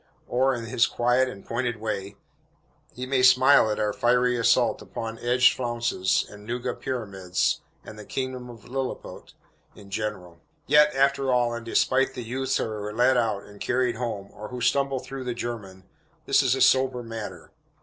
[0.27, 2.15] Or, in his quiet and pointed way,
[2.91, 8.03] he may smile at our fiery assault upon edged flounces, and nuga pyramids, and the
[8.05, 9.33] kingdom of Lilliput
[9.75, 10.39] in general.
[10.65, 14.47] Yet, after all, and despite the youths who are led out, and carried home, or
[14.47, 15.83] who stumble through the "German,"
[16.25, 17.51] this is a sober matter.